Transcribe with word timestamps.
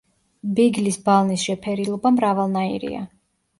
ბიგლის 0.59 0.97
ბალნის 1.09 1.45
შეფერილობა 1.51 2.15
მრავალნაირია. 2.19 3.07